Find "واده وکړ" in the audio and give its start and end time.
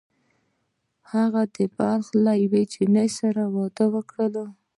3.55-4.27